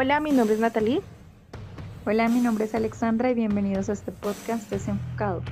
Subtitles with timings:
[0.00, 1.00] Hola, mi nombre es Natalie.
[2.06, 5.42] Hola, mi nombre es Alexandra y bienvenidos a este podcast desenfocado.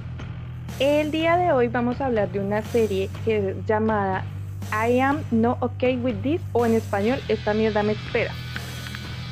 [0.78, 4.24] El día de hoy vamos a hablar de una serie que es llamada
[4.70, 8.30] I Am No Okay With This o en español Esta mierda me espera.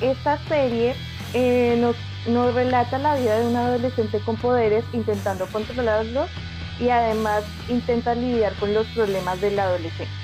[0.03, 0.97] Esta serie
[1.33, 1.95] eh, nos,
[2.27, 6.29] nos relata la vida de un adolescente con poderes intentando controlarlos
[6.81, 10.24] y además intenta lidiar con los problemas del adolescente.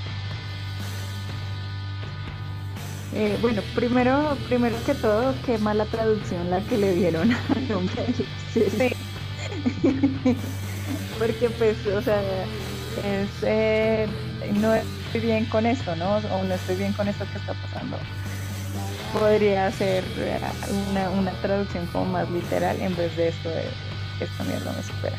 [3.13, 7.91] Eh, bueno, primero, primero que todo, qué mala traducción la que le dieron al
[8.55, 8.63] Sí.
[11.19, 12.23] Porque pues, o sea,
[13.05, 14.07] es, eh,
[14.55, 16.17] no estoy bien con esto, ¿no?
[16.17, 17.99] O no estoy bien con esto que está pasando.
[19.13, 20.39] Podría ser eh,
[20.91, 23.65] una, una traducción como más literal en vez de esto de
[24.21, 25.17] esta mierda me supera.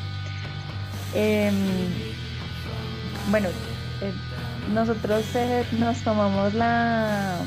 [1.14, 1.54] Em,
[3.30, 3.50] bueno,
[4.74, 5.26] nosotros
[5.78, 7.38] nos tomamos la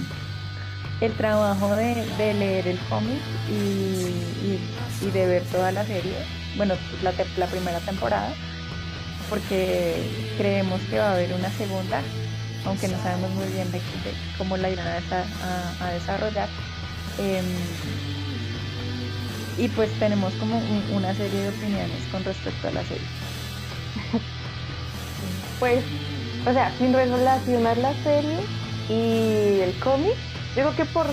[1.00, 6.14] el trabajo de, leer el cómic y, de ver toda la serie,
[6.56, 8.32] bueno, la, la primera temporada,
[9.28, 10.02] porque
[10.38, 12.00] creemos que va a haber una segunda,
[12.64, 13.80] aunque no sabemos muy bien de,
[14.38, 16.48] cómo la irán a, desarrollar.
[17.18, 17.44] Em,
[19.56, 20.60] y pues tenemos como
[20.92, 23.06] una serie de opiniones con respecto a la serie.
[25.60, 25.84] Pues,
[26.46, 28.38] o sea, sin relacionar la serie
[28.88, 30.16] y el cómic,
[30.54, 31.06] Digo que por,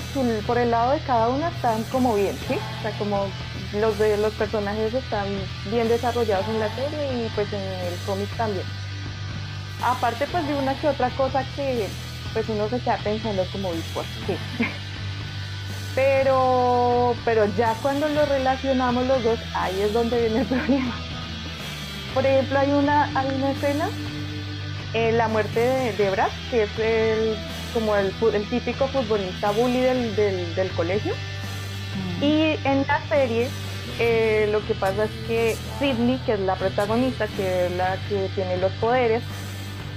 [0.45, 2.55] por el lado de cada una están como bien, ¿sí?
[2.79, 3.27] O sea, como
[3.73, 5.27] los de los personajes están
[5.71, 8.65] bien desarrollados en la serie y pues en el cómic también.
[9.83, 11.87] Aparte pues de una que otra cosa que
[12.33, 14.35] pues uno se queda pensando como, pues sí.
[15.95, 20.95] Pero, pero ya cuando lo relacionamos los dos, ahí es donde viene el problema.
[22.13, 23.89] Por ejemplo, hay una, hay escena,
[24.93, 27.37] en la muerte de, de Brad, que es el
[27.73, 28.11] como el,
[28.49, 31.13] típico futbolista bully del, colegio.
[32.19, 32.23] Mm.
[32.23, 33.47] Y en la serie
[33.99, 38.29] eh, lo que pasa es que Sidney, que es la protagonista, que es la que
[38.35, 39.23] tiene los poderes,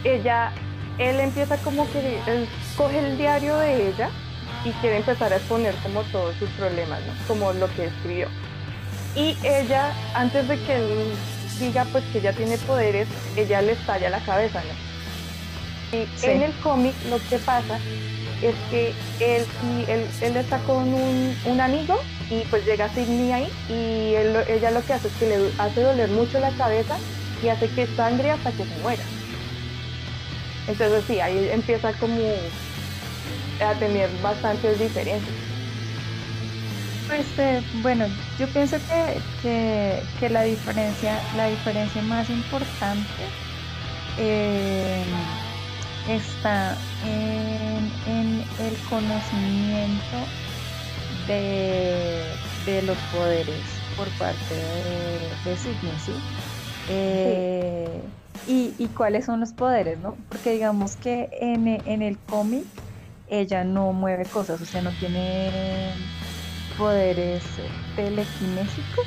[0.04, 0.52] ella,
[0.98, 4.10] él empieza como que, él coge el diario de ella
[4.64, 8.28] y quiere empezar a exponer como todos sus problemas, Como lo que escribió.
[9.14, 11.12] Y ella, antes de que él
[11.60, 14.93] diga pues que ella tiene poderes, ella le estalla la cabeza, ¿no?
[16.22, 17.78] En el cómic lo que pasa
[18.42, 19.46] es que él,
[20.20, 21.98] él, está con un, amigo
[22.30, 24.14] y pues llega Sidney ahí y
[24.50, 26.96] ella lo que hace es que le hace doler mucho la cabeza
[27.42, 29.02] y hace que sangre hasta que se muera.
[30.66, 32.18] Entonces sí, ahí empieza como
[33.64, 35.34] a tener bastantes diferencias.
[37.06, 38.06] Pues eh, bueno,
[38.38, 38.78] yo pienso
[39.42, 43.24] que, que, la diferencia, la diferencia más importante
[44.18, 45.04] eh,
[46.08, 50.16] está en, el conocimiento
[51.26, 53.62] de, los poderes
[53.96, 56.12] por parte de, de ¿sí?
[56.88, 58.00] Eh,
[58.46, 60.16] y, cuáles son los poderes, ¿no?
[60.28, 62.64] Porque digamos que en, el cómic
[63.28, 65.92] ella no mueve cosas, o sea, no tiene
[66.76, 67.42] poderes
[67.96, 69.06] telequinésicos,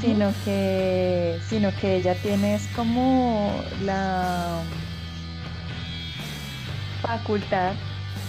[0.00, 4.60] sino que sino que ella tiene es como la
[7.08, 7.72] facultad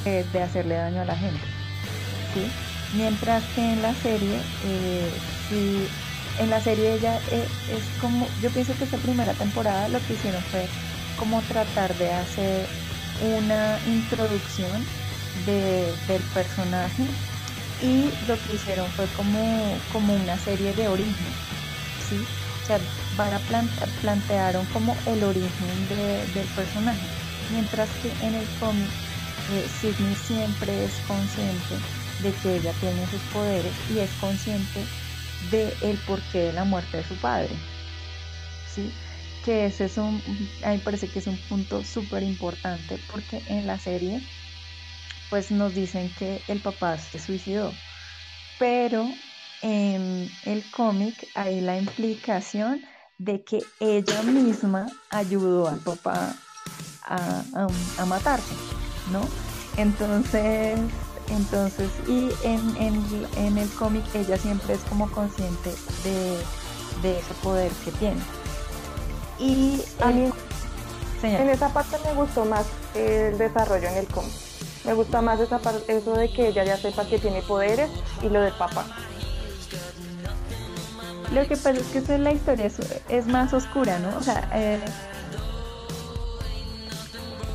[0.05, 1.41] eh, de hacerle daño a la gente.
[2.33, 2.49] ¿sí?
[2.95, 5.87] Mientras que en la serie, eh,
[6.39, 7.45] en la serie ella eh,
[7.75, 10.65] es como, yo pienso que esta primera temporada lo que hicieron fue
[11.17, 12.65] como tratar de hacer
[13.37, 14.85] una introducción
[15.45, 17.03] del personaje
[17.81, 21.33] y lo que hicieron fue como, como una serie de origen,
[22.07, 22.25] ¿sí?
[22.63, 22.79] O sea,
[23.17, 23.39] para
[24.01, 28.89] plantearon como el origen del personaje mientras que en el cómic
[29.51, 31.75] eh, Sidney siempre es consciente
[32.21, 34.85] de que ella tiene sus poderes y es consciente
[35.51, 37.49] de el porqué de la muerte de su padre.
[38.73, 38.91] ¿sí?
[39.43, 40.21] Que ese es un,
[40.63, 44.21] a mí me parece que es un punto súper importante porque en la serie
[45.29, 47.71] pues nos dicen que el papá se suicidó,
[48.57, 49.07] pero
[49.61, 52.81] en el cómic hay la implicación
[53.17, 56.35] de que ella misma ayudó al papá
[57.09, 58.53] a, matarse,
[59.11, 59.21] ¿no?
[59.77, 60.79] Entonces,
[61.29, 65.73] entonces, y en, el cómic ella siempre es como consciente
[66.03, 68.21] de, ese poder que tiene.
[69.39, 70.31] Y a mí,
[71.23, 72.65] en esa parte me gustó más
[72.95, 74.33] el desarrollo en el cómic.
[74.85, 77.89] Me gusta más esa parte, eso de que ella ya sepa que tiene poderes
[78.21, 78.85] y lo de papá.
[81.33, 82.71] Lo que pasa es que la historia
[83.07, 84.17] es, más oscura, ¿no?
[84.17, 84.79] O sea, eh,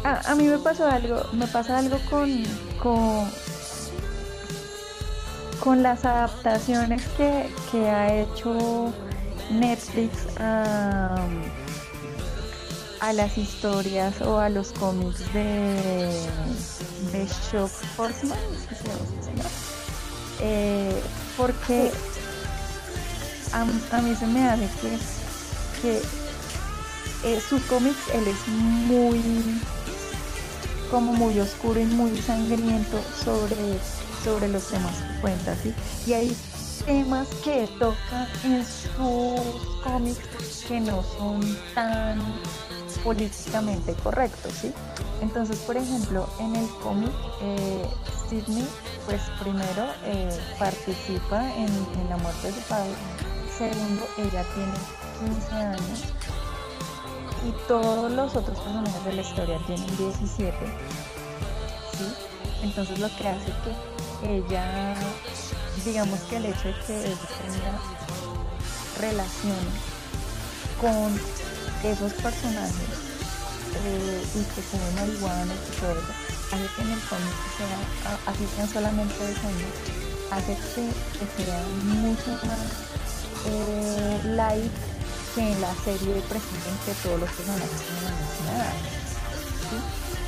[0.05, 2.31] a, mí me pasó algo, me pasa algo con,
[2.79, 3.31] con,
[5.61, 8.93] con las adaptaciones que, que ha hecho
[9.51, 11.17] Netflix a,
[13.01, 16.11] a las historias o a los cómics de,
[17.12, 18.39] de Shock Horseman,
[20.41, 21.03] eh,
[21.39, 21.91] porque
[23.53, 23.65] a,
[24.03, 24.99] mí se me hace que,
[25.81, 26.03] que
[27.25, 29.23] eh, sus cómics él es muy
[30.94, 33.81] como muy oscuro y muy sangriento sobre,
[34.23, 35.75] sobre los temas cuenta, ¿sí?
[36.06, 36.37] Y hay
[36.87, 41.41] temas que toca en sus cómics que no son
[41.75, 42.23] tan
[43.02, 44.73] políticamente correctos, ¿sí?
[45.20, 47.11] Entonces, por ejemplo, en el cómic,
[47.43, 47.88] eh,
[48.31, 48.64] Sidney,
[49.06, 50.31] pues primero eh,
[50.61, 52.93] participa en, en, la muerte de su padre,
[53.58, 56.14] segundo, ella tiene 15 años
[57.44, 60.56] y todos los otros personajes de la historia tienen 17,
[61.99, 62.05] ¿sí?
[62.62, 64.94] Entonces lo que hace que ella
[65.85, 67.79] digamos que el hecho de que ella tenga
[69.00, 69.75] relaciones
[70.81, 71.20] con
[71.82, 73.05] esos personajes
[73.85, 76.12] eh, y que se marihuana y todo eso,
[76.52, 79.75] hace que en el cómic sea, así sean solamente de años,
[80.31, 82.85] hace que, sea mucho más
[83.46, 84.73] eh, light
[85.34, 86.14] que en la serie
[86.84, 88.94] que todos los personajes tienen la misma.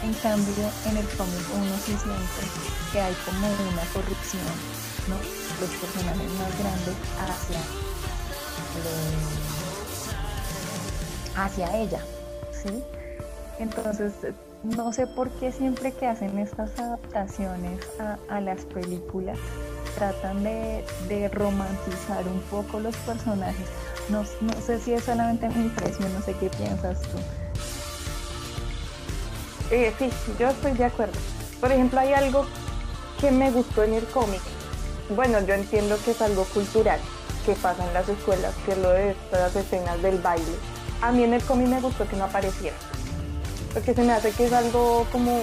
[0.02, 2.42] En cambio, en el cómic uno sí siente
[2.92, 7.60] que hay como una corrupción los personajes más grandes hacia,
[11.44, 12.00] hacia ella.
[12.52, 12.82] ¿sí?
[13.58, 14.12] Entonces,
[14.62, 17.80] no sé por qué siempre que hacen estas adaptaciones
[18.28, 19.38] a, las películas
[19.96, 20.84] tratan de,
[21.32, 23.66] romantizar un poco los personajes.
[24.08, 24.24] No,
[24.64, 27.18] sé si es solamente mi impresión, no sé qué piensas tú.
[29.72, 31.18] Eh, sí, yo estoy de acuerdo.
[31.60, 32.46] Por ejemplo, hay algo
[33.20, 34.42] que me gustó en el cómic
[35.10, 36.98] bueno, yo entiendo que es algo cultural
[37.44, 40.44] que pasa en las escuelas, que es lo de estas escenas del baile.
[41.00, 42.74] A mí en el cómic me gustó que no apareciera,
[43.72, 45.42] porque se me hace que es algo como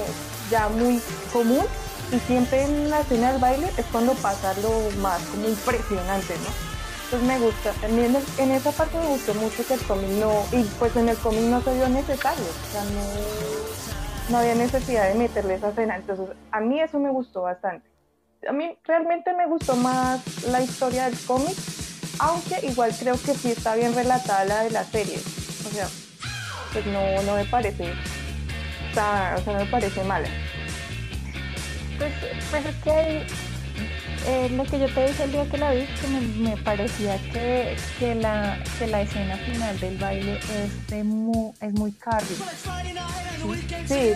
[0.52, 1.02] ya muy
[1.32, 1.66] común
[2.12, 6.74] y siempre en la escena del baile es cuando pasa lo más como impresionante, ¿no?
[7.06, 10.64] Entonces me gusta, en, en esa parte me gustó mucho que el cómic no, y
[10.80, 15.16] pues en el cómic no se vio necesario, o sea, no, no había necesidad de
[15.16, 17.94] meterle esa escena, entonces a mí eso me gustó bastante
[18.48, 21.56] a mí realmente me gustó más la historia del cómic,
[22.20, 25.18] aunque igual creo que sí está bien relatada la de la serie.
[25.18, 25.88] O sea,
[26.72, 27.92] pues no, no me parece,
[28.92, 30.28] o sea, no me parece mala.
[32.50, 33.26] Pues, es que
[34.26, 37.76] eh, lo que yo te dije el día que la vi, que me, parecía que,
[38.00, 42.36] que, la, que la escena final del baile es, de muy, es muy carry.
[43.86, 44.14] Sí,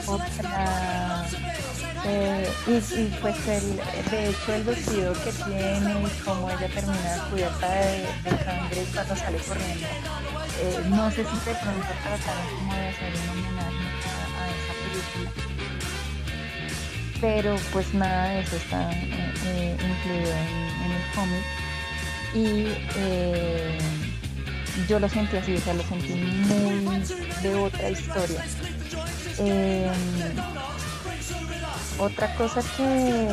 [2.05, 3.75] eh, y, pues el,
[4.11, 8.07] de hecho el vestido que tiene y cómo ella termina cubierta de,
[8.45, 9.87] sangre cuando sale corriendo.
[10.61, 15.47] Eh, no sé si de pronto trataron como de hacer un homenaje a, esa película.
[17.19, 21.43] Pero pues nada de eso está eh, incluido en, el cómic.
[22.33, 22.67] Y
[24.87, 27.01] yo lo sentí así, o sea, lo sentí muy
[27.41, 28.43] de otra historia.
[31.99, 33.27] Otra cosa que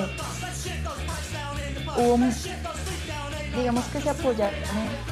[1.99, 2.19] hubo,
[3.57, 4.59] digamos que se apoyaron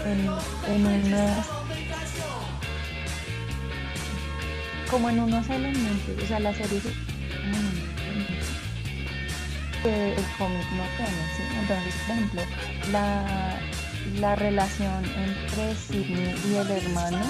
[0.07, 1.47] en, en unas
[4.91, 6.81] como en unos elementos, o sea, la serie
[9.83, 11.43] que el cómic no tiene, ¿sí?
[11.59, 12.43] Entonces, por ejemplo,
[12.93, 13.61] la,
[14.21, 17.21] la relación entre Sidney y el hermano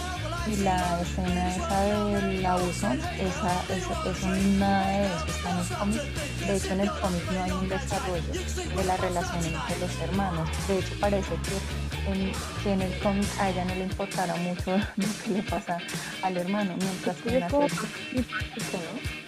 [0.47, 4.27] y la escena esa del abuso, esa, esa, eso
[4.59, 6.03] nada de eso está en el cómic.
[6.47, 8.33] De hecho, en el cómic no hay un desarrollo
[8.77, 10.49] de la relación entre los hermanos.
[10.67, 12.33] De hecho, parece que en,
[12.63, 15.79] que en el cómic a ella no le importara mucho lo que le pasa
[16.23, 19.22] al hermano, mientras que en la serie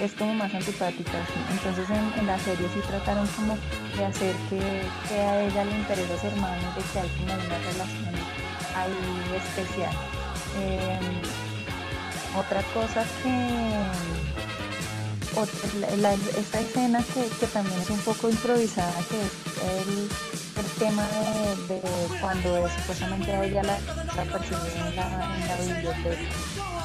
[0.00, 1.18] es como más antipática.
[1.50, 3.56] Entonces en, en, la serie sí trataron como
[3.96, 7.34] de hacer que, que a ella le interese a su hermano, de que hay como
[7.34, 8.14] una relación
[8.76, 9.94] ahí especial.
[10.58, 11.20] Em,
[12.38, 14.26] otra cosa que
[16.38, 19.32] esta escena que, también es un poco improvisada, que es
[19.86, 20.08] el,
[20.78, 21.06] tema
[21.68, 21.80] de,
[22.20, 23.78] cuando supuestamente ella la,
[24.14, 26.20] la, en la biblioteca,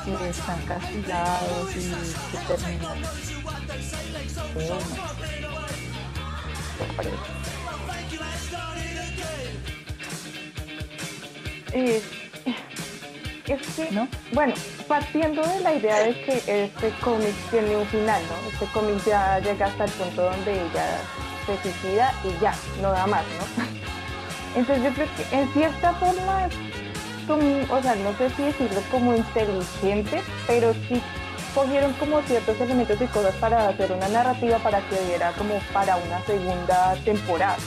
[0.05, 1.91] que están castigados y
[2.31, 2.97] que terminan.
[11.73, 12.01] Eh,
[13.47, 14.07] es que, ¿no?
[14.33, 14.53] bueno,
[14.87, 18.51] partiendo de la idea de que este cómic tiene un final, ¿no?
[18.51, 20.99] Este cómic ya llega hasta el punto donde ella
[21.45, 23.63] se y ya, no da más, ¿no?
[24.55, 26.49] Entonces yo creo que en cierta forma
[27.35, 31.01] o sea, no sé si decirlo como inteligente, pero sí
[31.53, 35.97] cogieron como ciertos elementos y cosas para hacer una narrativa para que diera como para
[35.97, 37.57] una segunda temporada.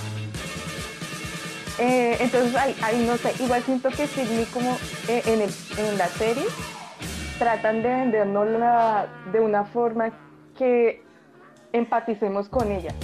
[1.78, 4.76] Eh, entonces ahí, no sé, igual siento que Sidney como
[5.08, 6.44] eh, en, en la serie
[7.38, 8.46] tratan de vendernos
[9.32, 10.10] de una forma
[10.56, 11.02] que
[11.72, 12.94] empaticemos con ella.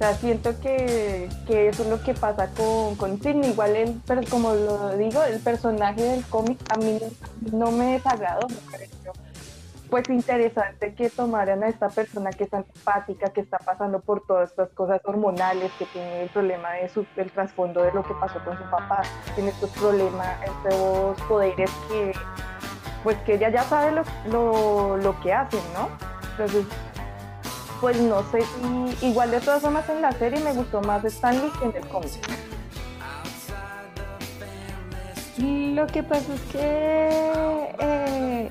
[0.00, 3.50] Sea, siento que, eso es lo que pasa con, con Sidney.
[3.50, 6.98] Igual, el, pero como lo digo, el personaje del cómic a mí
[7.52, 9.12] no me desagradó, me pareció
[9.90, 14.48] pues interesante que tomaran a esta persona que es antipática, que está pasando por todas
[14.48, 18.42] estas cosas hormonales, que tiene el problema de su, el trasfondo de lo que pasó
[18.42, 19.02] con su papá,
[19.34, 22.12] tiene estos problemas, estos poderes que
[23.02, 25.88] pues que ella ya sabe lo, lo, lo que hacen, ¿no?
[26.30, 26.64] Entonces
[27.80, 31.50] pues no sé si igual de todas formas en la serie me gustó más Stanley
[31.58, 32.10] que en el cómic.
[35.38, 38.50] Lo que pasa es que eh,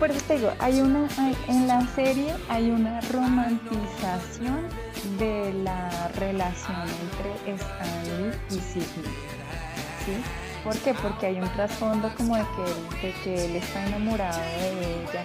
[0.00, 1.08] por eso te digo, hay una
[1.46, 4.68] en la serie hay una romantización
[5.18, 9.14] de la relación entre Stanley y Sidney.
[10.04, 10.41] ¿sí?
[10.64, 10.94] ¿Por qué?
[10.94, 12.44] Porque hay un trasfondo como de
[13.00, 15.24] que, él, que él está enamorado de ella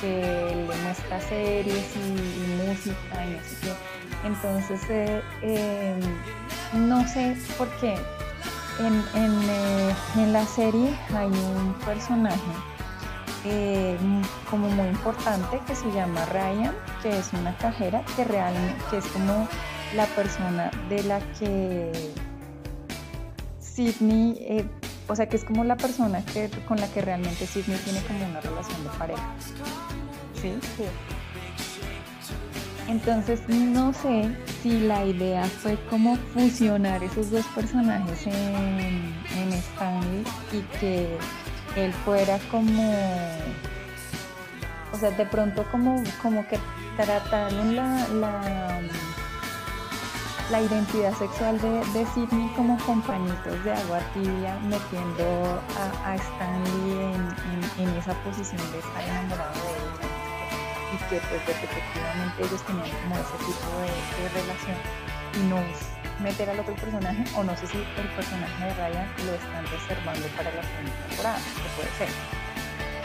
[0.00, 4.26] que le muestra series y, música y no sé qué.
[4.26, 5.22] Entonces, eh,
[6.72, 7.94] em, no sé por qué.
[8.80, 12.52] En, eh, en, la serie hay un personaje
[13.44, 13.96] eh,
[14.50, 19.06] como muy importante que se llama Ryan, que es una cajera que realmente que es
[19.08, 19.46] como
[19.94, 22.12] la persona de la que
[23.74, 24.64] Sidney, eh,
[25.08, 28.24] o sea, que es como la persona que, con la que realmente Sidney tiene como
[28.26, 29.34] una relación de pareja.
[30.40, 30.54] ¿Sí?
[30.76, 30.84] Sí.
[32.88, 34.28] Entonces, no sé
[34.62, 41.16] si la idea fue como fusionar esos dos personajes en, en Stanley y que
[41.76, 42.92] él fuera como,
[44.92, 46.58] o sea, de pronto como, como que
[46.96, 48.80] trataron la, la
[50.52, 55.58] la identidad sexual de, de Sidney como compañitos de agua tibia, metiendo
[56.04, 57.16] a, Stanley
[57.78, 60.12] en, esa posición de estar enamorado de ella
[60.92, 64.76] y que pues efectivamente ellos tenían como ese tipo de, relación
[65.32, 65.56] y no
[66.22, 70.28] meter al otro personaje o no sé si el personaje de Ryan lo están reservando
[70.36, 72.08] para la segunda temporada, que puede ser.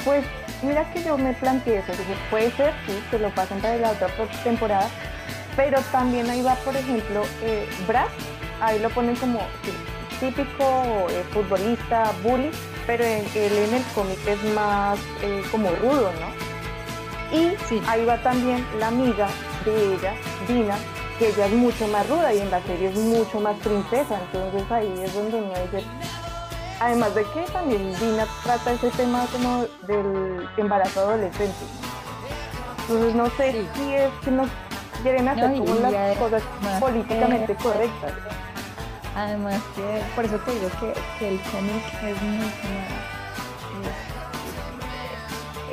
[0.04, 0.25] Pues
[0.63, 3.92] mira que yo me planteé eso, dije, puede ser, sí, que lo pasen para la
[3.92, 4.10] otra
[4.44, 4.89] temporada,
[5.58, 8.08] pero también ahí va, por ejemplo, eh, Brad,
[8.62, 9.40] ahí lo ponen como
[10.20, 12.52] típico eh, futbolista, bully,
[12.86, 17.38] pero él en el cómic es más eh, como rudo, ¿no?
[17.38, 19.28] Y ahí va también la amiga
[19.66, 20.14] de ella,
[20.48, 20.78] Dina,
[21.18, 24.72] que ella es mucho más ruda y en la serie es mucho más princesa, entonces
[24.72, 25.86] ahí es donde uno dice,
[26.80, 31.66] además de que también Dina trata ese tema como del embarazo adolescente.
[32.82, 34.48] Entonces no sé si es que no
[35.04, 36.44] quieren hacer como las cosas
[36.80, 38.13] políticamente correctas.
[39.16, 42.68] Además que, por eso te digo que, el cómic es mucho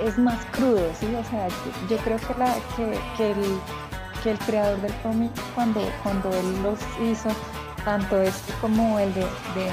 [0.01, 1.15] es, es, más crudo, ¿sí?
[1.15, 1.49] O sea,
[1.89, 3.61] yo creo que, la, que, el,
[4.23, 7.29] que el creador del cómic, cuando, cuando él los hizo,
[7.85, 9.71] tanto este como el de, de, de, de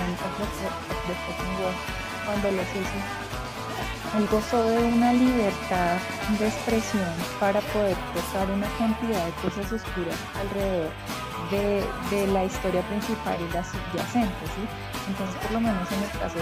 [2.25, 3.20] cuando los hizo,
[4.17, 5.97] él gozó de una libertad
[6.37, 7.07] de expresión
[7.39, 10.91] para poder tocar una cantidad de cosas oscuras alrededor
[11.49, 14.63] de, la historia principal y la subyacente, ¿sí?
[15.07, 16.37] Entonces, por lo menos en el caso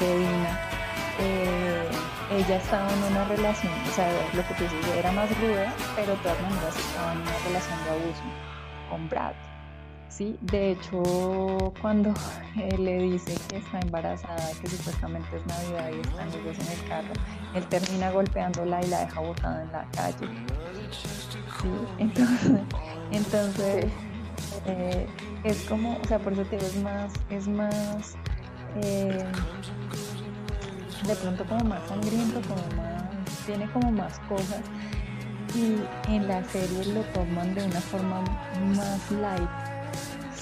[0.00, 0.60] de, Dina,
[1.18, 1.88] eh,
[2.30, 6.12] ella estaba en una relación, o sea, lo que tú dices, era más ruda, pero
[6.12, 8.22] de todas maneras estaba en una relación de abuso
[8.88, 9.53] con Brad.
[10.16, 11.02] Sí, de hecho,
[11.80, 12.14] cuando
[12.78, 16.88] le dice que está embarazada, que supuestamente es Navidad y están los dos en el
[16.88, 17.12] carro,
[17.52, 20.28] él termina golpeándola y la deja botada en la calle.
[21.60, 21.68] Sí,
[21.98, 22.60] entonces,
[23.10, 23.86] entonces
[24.66, 25.06] eh,
[25.42, 28.14] es como, o sea, por eso te es más, es más,
[28.84, 29.24] eh,
[31.08, 33.02] de pronto como más sangriento, como más,
[33.46, 34.60] tiene como más cosas
[35.56, 35.76] y
[36.08, 38.20] en la serie lo toman de una forma
[38.76, 39.63] más light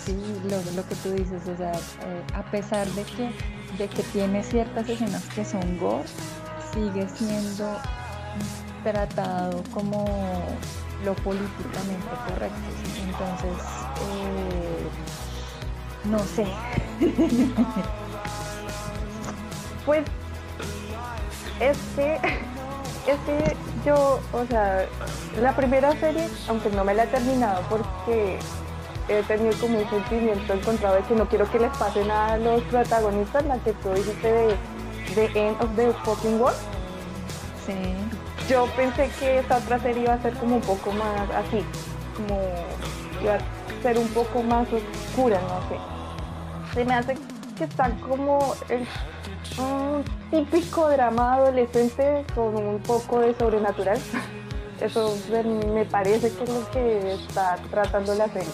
[0.04, 3.30] Sí, lo, que tú dices, o sea, eh, a pesar de que,
[3.78, 6.08] de que tiene ciertas escenas que son gore,
[6.72, 7.78] sigue siendo
[8.82, 10.04] tratado como
[11.04, 12.56] lo políticamente correcto.
[13.04, 13.52] Entonces,
[14.10, 14.88] eh,
[16.04, 16.46] no sé.
[19.86, 20.04] pues
[21.60, 22.18] es que
[23.06, 24.86] es que yo, o sea,
[25.40, 28.38] la primera serie, aunque no me la he terminado porque
[29.08, 32.36] he tenido como un sentimiento encontrado de que no quiero que les pase nada a
[32.38, 34.56] los protagonistas, la que tú dijiste de
[35.14, 36.56] The End of the Fucking World.
[37.66, 37.74] Sí.
[38.48, 41.64] Yo pensé que esta otra serie iba a ser como un poco más así,
[42.16, 42.40] como
[43.22, 46.74] iba a ser un poco más oscura, no sé.
[46.74, 47.16] Se me hace
[47.56, 48.86] que está como el
[49.58, 53.98] un típico drama adolescente con un poco de sobrenatural.
[54.80, 55.14] Eso
[55.72, 58.48] me parece que es lo que está tratando la serie.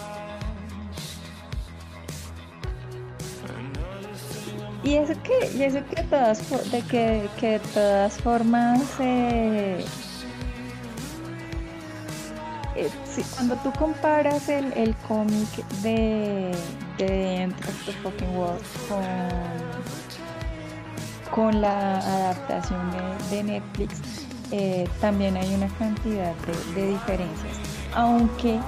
[4.85, 9.85] Y eso que, y eso que todas de que, que de todas formas eh,
[12.77, 12.91] eh,
[13.35, 15.49] cuando tú comparas el, el cómic
[15.83, 16.53] de,
[16.97, 17.53] de
[17.87, 19.79] the Fucking World con
[21.31, 22.81] con la adaptación
[23.31, 26.35] de, Netflix eh, también hay una cantidad
[26.75, 27.57] de, diferencias,
[27.95, 28.59] aunque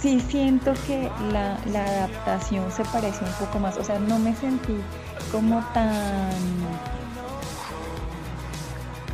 [0.00, 4.76] sí siento que la, adaptación se parece un poco más, o sea, no me sentí
[5.32, 6.30] como tan,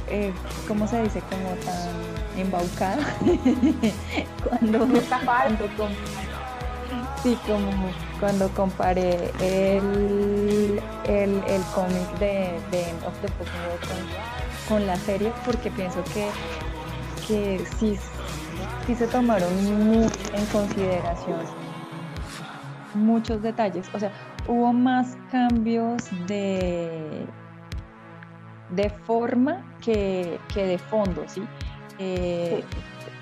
[0.08, 0.32] eh,
[0.68, 1.22] ¿cómo se dice?
[1.22, 3.02] Como tan embaucada
[4.48, 4.86] cuando,
[5.24, 5.68] cuando,
[7.22, 7.70] Sí, como
[8.18, 14.08] cuando comparé el, el, cómic de, de, End of the Pokémon
[14.68, 16.28] con, la serie, porque pienso que,
[17.26, 17.96] que sí,
[18.86, 19.48] sí se tomaron
[20.34, 21.38] en consideración
[22.94, 23.86] muchos detalles.
[23.94, 24.12] O sea,
[24.46, 27.26] hubo más cambios de,
[28.70, 31.42] de forma que, de fondo, ¿sí?
[31.98, 32.62] Eh,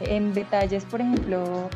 [0.01, 1.69] en detalles, por ejemplo,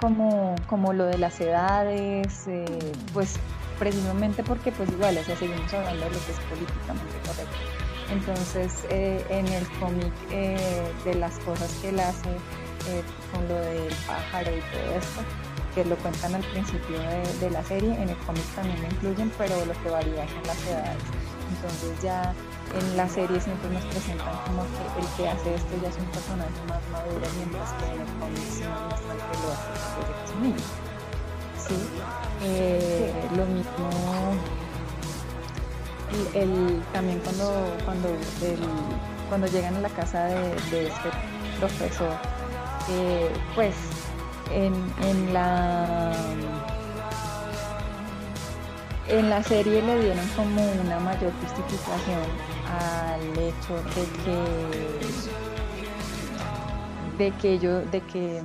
[0.00, 2.64] como, como lo de las edades, eh,
[3.12, 3.36] pues
[3.78, 7.56] precisamente porque pues igual, o sea, seguimos hablando de lo que es políticamente correcto.
[8.12, 10.12] Entonces, eh, en el cómic
[11.04, 12.28] de las cosas que él hace
[13.32, 15.20] con lo del pájaro y todo esto,
[15.74, 16.98] que lo cuentan al principio
[17.40, 20.66] de, la serie, en el cómic también lo incluyen, pero lo que varía son las
[20.66, 21.02] edades.
[21.50, 22.34] Entonces ya
[22.78, 26.06] en la serie siempre nos presentan como que el que hace esto ya es un
[26.06, 30.24] personaje más maduro, mientras que en el cómic sí nos muestran que lo hace desde
[30.24, 30.64] es un niño.
[31.66, 31.76] ¿Sí?
[32.42, 33.88] Eh, lo mismo
[36.34, 38.08] el, también cuando cuando
[39.28, 41.10] cuando llegan a la casa de, este
[41.58, 42.12] profesor
[43.54, 43.74] pues
[44.52, 46.12] en, en la
[49.08, 52.22] en la serie le dieron como una mayor justificación
[52.66, 54.38] al hecho de que
[57.24, 58.38] de que yo de que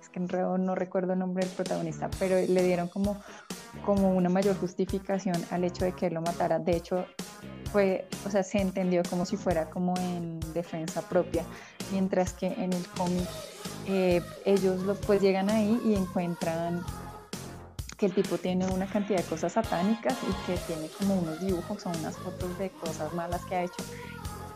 [0.00, 3.20] es que no recuerdo el nombre del protagonista pero le dieron como
[3.84, 6.58] como una mayor justificación al hecho de que él lo matara.
[6.58, 7.06] De hecho
[7.72, 11.44] fue o sea se entendió como si fuera como en defensa propia
[11.92, 13.28] mientras que en el cómic
[13.86, 16.82] eh, ellos lo, pues llegan ahí y encuentran
[17.96, 21.86] que el tipo tiene una cantidad de cosas satánicas y que tiene como unos dibujos
[21.86, 23.84] o unas fotos de cosas malas que ha hecho,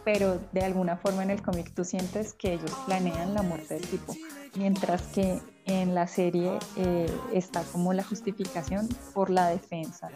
[0.05, 3.87] pero de alguna forma en el cómic tú sientes que ellos planean la muerte del
[3.87, 4.17] tipo,
[4.57, 10.09] mientras que en la serie eh, está como la justificación por la defensa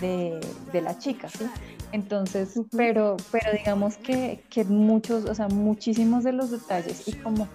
[0.00, 0.40] de,
[0.72, 1.46] de la chica, ¿sí?
[1.92, 7.48] Entonces, pero, pero digamos que, que, muchos, o sea, muchísimos de los detalles y como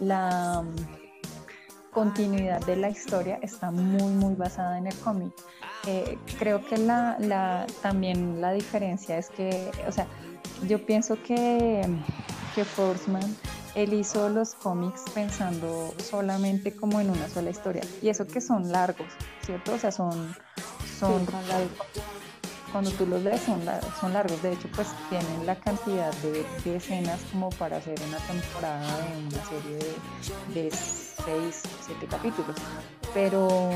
[0.00, 0.64] la
[1.94, 5.32] continuidad de la historia está muy, muy basada en el cómic.
[5.86, 10.06] Eh, creo que la, la, también la diferencia es que, o sea,
[10.66, 11.86] yo pienso que,
[12.54, 13.36] que Forsman,
[13.74, 17.82] él hizo los cómics pensando solamente como en una sola historia.
[18.02, 19.08] Y eso que son largos,
[19.44, 19.74] ¿cierto?
[19.74, 20.34] O sea, son,
[21.04, 21.26] son
[22.74, 23.62] cuando tú los ves son,
[24.00, 28.98] son largos, de hecho pues tienen la cantidad de, escenas como para hacer una temporada
[28.98, 32.56] de una serie de, de seis, siete capítulos,
[33.14, 33.70] pero,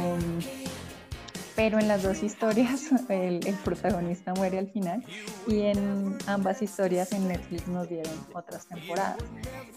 [1.55, 5.05] pero en las dos historias el, protagonista muere al final
[5.47, 9.19] y en ambas historias en Netflix nos dieron otras temporadas.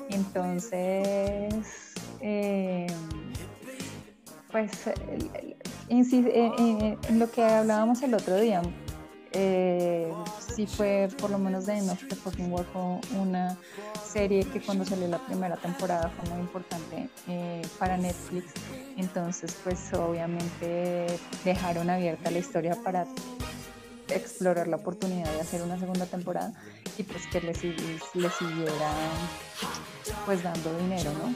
[0.09, 1.53] Entonces,
[2.21, 2.87] eh,
[4.51, 4.71] pues
[5.91, 8.61] en lo que hablábamos el otro día,
[9.33, 10.11] eh,
[10.55, 12.65] sí fue por lo menos de No Fucking War
[13.19, 13.57] una
[14.05, 18.53] serie que cuando salió la primera temporada fue muy importante eh, para Netflix.
[18.97, 21.07] Entonces pues obviamente
[21.43, 23.05] dejaron abierta la historia para
[24.09, 26.53] explorar la oportunidad de hacer una segunda temporada
[26.97, 28.91] y pues que le siguiera
[30.25, 31.33] pues dando dinero no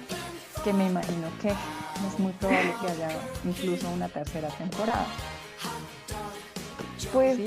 [0.66, 3.10] que me imagino que es muy probable que haya
[3.46, 5.06] incluso una tercera temporada
[7.14, 7.40] pues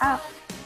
[0.00, 0.20] Ah,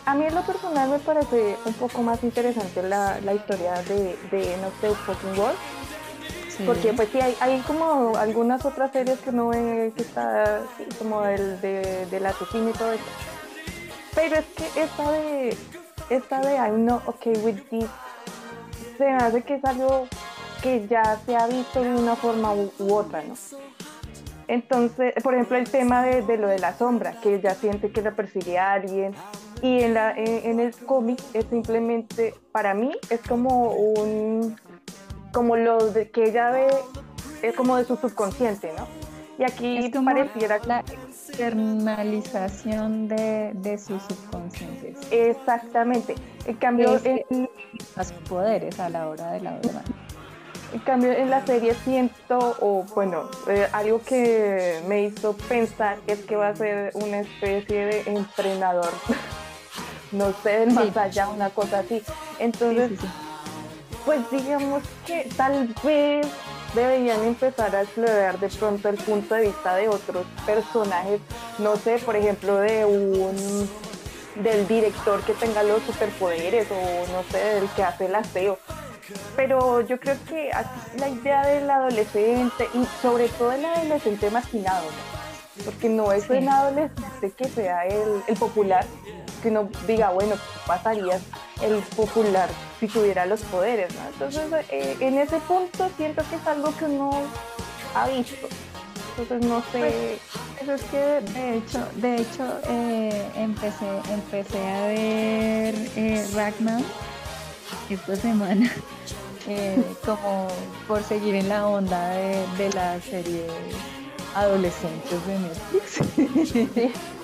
[0.04, 4.18] a mí en lo personal me parece un poco más interesante la, la historia de,
[4.30, 5.58] de No sé, Fucking World.
[6.66, 10.62] Porque pues sí, hay, hay, como algunas otras series que no ve que está
[10.98, 13.04] como el de, de la asesino y todo eso.
[14.14, 15.56] Pero es que esta de
[16.10, 17.88] esta de I'm not okay with this
[18.96, 20.08] se me hace que es algo
[20.62, 23.34] que ya se ha visto de una forma u, u otra, ¿no?
[24.46, 28.00] Entonces, por ejemplo, el tema de, de, lo de la sombra, que ella siente que
[28.00, 29.14] la persigue a alguien.
[29.60, 34.56] Y en, la, en, en el cómic es simplemente, para mí, es como un,
[35.32, 36.66] como lo de, que ella ve,
[37.42, 38.86] es como de su subconsciente, ¿no?
[39.38, 44.96] Y aquí pareciera la externalización de, de sus subconscientes.
[45.12, 46.14] exactamente.
[46.46, 47.48] En cambio, Es que- en,
[47.96, 49.84] Los poderes a la hora de la verdad.
[50.72, 56.18] En cambio, en la serie siento, o bueno, eh, algo que me hizo pensar es
[56.20, 58.90] que va a ser una especie de entrenador,
[60.12, 60.92] no sé, del más Sí.
[60.98, 62.00] allá, una cosa así.
[62.00, 63.06] Sí, Entonces, sí, sí.
[64.04, 66.26] pues digamos que tal vez
[66.74, 71.20] deberían empezar a explorar de pronto el punto de vista de otros personajes,
[71.58, 73.70] no sé, por ejemplo, de un
[74.42, 76.74] del director que tenga los superpoderes o
[77.12, 78.58] no sé, del que hace el aseo.
[79.36, 80.50] Pero yo creo que
[80.98, 85.64] la idea del adolescente y sobre todo el adolescente marginado, ¿no?
[85.64, 86.34] porque no es Sí.
[86.34, 88.84] un adolescente que sea el, el popular,
[89.42, 91.18] que uno diga, bueno, ¿qué pasaría
[91.62, 93.92] el popular si tuviera los poderes?
[93.94, 94.00] ¿no?
[94.26, 97.10] Entonces, eh, en ese punto siento que es algo que uno
[97.94, 98.46] ha visto.
[99.18, 100.18] Entonces, no sé.
[100.64, 100.98] Pues es que
[101.32, 106.82] de hecho, de hecho eh, empecé, empecé a ver eh, Ragnar
[107.94, 108.70] esta semana
[109.46, 110.48] eh, como
[110.86, 113.50] por seguir en la onda de, las series
[114.34, 116.92] adolescentes de Netflix.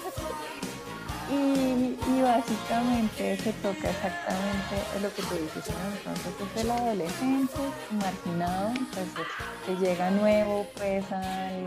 [1.30, 5.74] Y, básicamente se toca exactamente lo que tú dices.
[5.96, 7.54] Entonces es el adolescente
[7.90, 9.26] marginado, entonces
[9.66, 11.64] que llega nuevo pues al,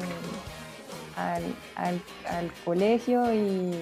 [1.17, 1.43] al,
[1.75, 3.73] al, colegio y,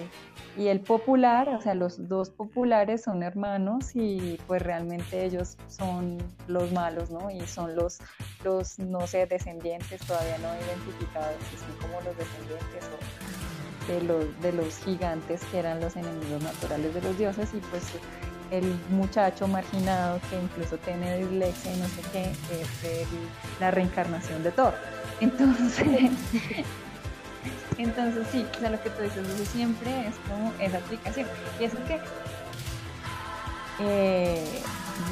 [0.57, 6.17] y el popular, o sea, los dos populares son hermanos y pues realmente ellos son
[6.47, 7.29] los malos, ¿no?
[7.29, 7.99] Y son los,
[8.43, 14.41] los no sé, descendientes todavía no identificados, que son como los descendientes o de los,
[14.41, 17.83] de los gigantes que eran los enemigos naturales de los dioses y pues
[18.51, 23.07] el muchacho marginado que incluso tiene dislexia y no sé qué es el-
[23.59, 24.73] la reencarnación de Thor.
[25.19, 26.11] Entonces,
[27.77, 31.27] entonces sí, o sea, lo que tú dices, eso siempre es como esa aplicación.
[31.59, 31.99] Y es que
[33.79, 34.61] eh,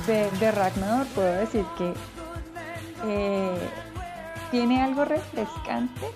[0.07, 1.93] de, de Ragnar puedo decir que
[3.05, 3.69] eh,
[4.51, 6.07] tiene algo refrescante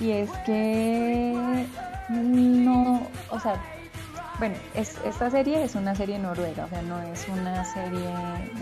[0.00, 1.66] y es que
[2.10, 3.54] no, o sea,
[4.38, 8.10] bueno, es, esta serie es una serie noruega, o sea, no es una serie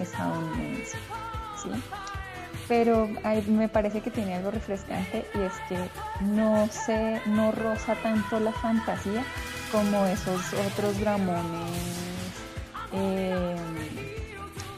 [0.00, 0.98] estadounidense,
[1.62, 1.70] ¿sí?
[2.66, 5.78] Pero hay- me parece que tiene algo refrescante y es que
[6.24, 9.24] no se, no roza tanto la fantasía
[9.72, 11.70] como esos otros dramones,
[12.92, 13.56] eh,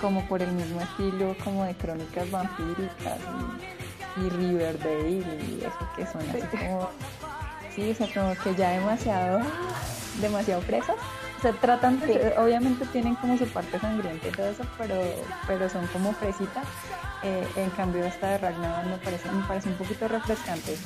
[0.01, 3.19] como por el mismo estilo, como de crónicas vampíricas
[4.17, 6.89] y, y Riverdale y eso que son así como,
[7.75, 9.41] sí, o sea, como que ya demasiado,
[10.21, 10.97] demasiado fresas.
[11.39, 14.95] O sea, tratan de, obviamente tienen como su parte sangrienta y todo eso, pero,
[15.47, 16.65] pero son como fresitas.
[17.23, 20.77] Eh, en cambio esta de Ragnar me parece, me parece un poquito refrescante.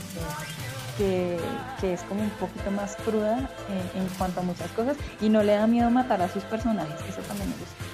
[0.99, 1.39] que,
[1.81, 5.43] que es como un poquito más cruda en, en cuanto a muchas cosas y no
[5.43, 7.85] le da miedo matar a sus personajes, eso también me gusta.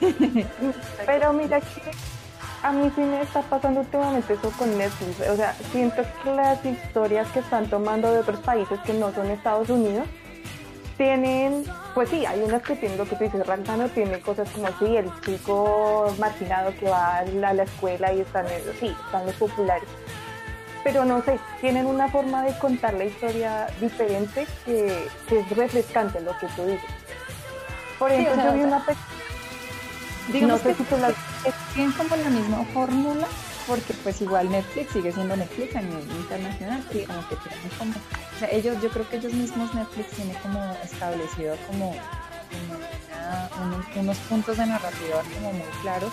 [1.06, 1.90] Pero mira que
[2.62, 5.28] a mí sí me está pasando últimamente eso con Netflix.
[5.28, 9.30] O sea, siento que las historias que están tomando de otros países que no son
[9.30, 10.06] Estados Unidos
[10.96, 14.66] tienen, pues sí, hay unas que tienen lo que tú dices, Rantano tiene cosas como
[14.68, 18.94] así, el chico marginado que va a la, a la escuela y están, en- sí,
[19.04, 19.88] están los populares.
[20.84, 26.20] Pero no sé, tienen una forma de contar la historia diferente que, que es refrescante
[26.20, 26.90] lo que tú dices.
[27.98, 28.94] Por Sí, o ejemplo, sea, yo vi una pe-
[30.28, 31.12] Digamos no sé que si tú la
[31.74, 33.26] tienen como la misma fórmula,
[33.66, 37.92] porque pues igual Netflix sigue siendo Netflix a nivel internacional, y como que tienen como,
[37.92, 41.94] o sea, ellos, yo creo que ellos mismos Netflix tiene como establecido como,
[43.96, 46.12] unos puntos de narrativa como muy claros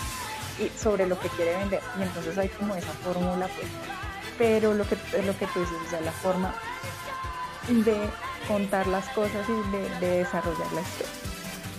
[0.58, 3.68] y sobre lo que quiere vender, y entonces hay como esa fórmula pues,
[4.36, 6.54] pero lo que, lo que tú dices, o sea, la forma
[7.68, 7.96] de
[8.48, 11.34] contar las cosas y de, de desarrollar la historia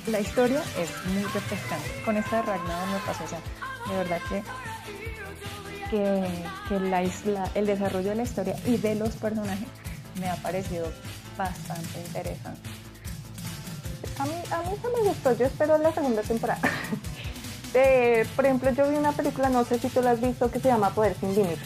[0.08, 1.90] la historia es muy refrescante.
[2.04, 3.40] Con esta de Ragnar me pasó, o sea,
[3.90, 4.44] de verdad que,
[5.90, 6.26] que,
[6.70, 9.68] que la isla, el desarrollo de la historia y de los personajes
[10.20, 10.88] me ha parecido
[11.38, 12.70] bastante interesante.
[14.20, 16.62] A mí, a mí eso me gustó, yo espero la segunda temporada.
[18.36, 20.70] por ejemplo, yo vi una película, no sé si tú la has visto, que se
[20.70, 21.60] llama Poder sin Límites.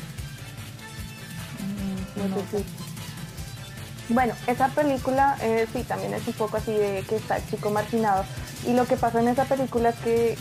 [1.60, 4.13] Mm, no, sé si...
[4.13, 7.69] Bueno, esa película eh, sí, también es un poco así de que está el chico
[7.69, 8.25] marginado.
[8.65, 10.38] Y lo que pasa en esa película es que,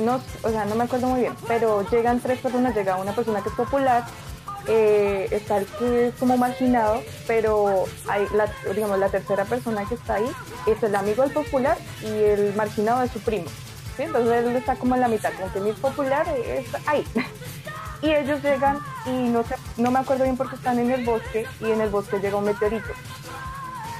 [0.00, 3.42] no, o sea, no me acuerdo muy bien, pero llegan tres personas, llega una persona
[3.42, 4.04] que es popular,
[4.66, 7.84] eh, está el que es como marginado, pero
[8.34, 10.30] la, digamos, la tercera persona que está ahí
[10.66, 13.46] es el amigo del popular y el marginado es su primo.
[13.98, 17.04] Entonces él está como en la mitad, como que mi popular es ahí.
[18.02, 21.46] y ellos llegan y no, sé, no me acuerdo bien porque están en el bosque
[21.60, 22.92] y en el bosque llega un meteorito.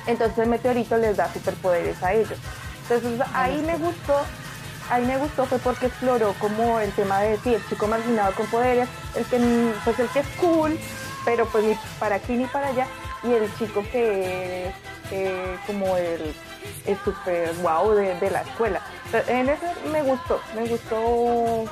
[0.06, 2.38] Entonces el meteorito les da superpoderes a ellos.
[2.82, 4.20] Entonces ahí me gustó,
[4.90, 8.46] ahí me gustó fue porque exploró como el tema de sí, el chico marginado con
[8.48, 10.78] poderes, el que pues el que es cool,
[11.24, 12.86] pero pues ni para aquí ni para allá,
[13.22, 16.34] y el chico que es como el,
[16.86, 18.80] el super wow de, de la escuela.
[19.26, 21.64] En eso me gustó, me gustó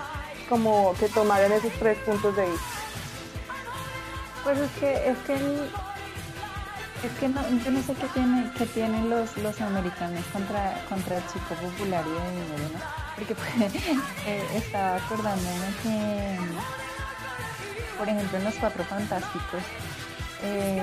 [0.48, 2.66] como que tomaran esos tres puntos de vista.
[4.44, 5.36] Pues es que, es que
[7.02, 11.16] es que no, yo no sé qué tiene, qué tienen los, los americanos contra, contra
[11.16, 12.80] el chico popular y de dinero, ¿no?
[13.14, 13.74] Porque pues,
[14.26, 16.38] eh, estaba acordándome que,
[17.96, 19.62] por ejemplo, en los cuatro fantásticos,
[20.42, 20.82] eh,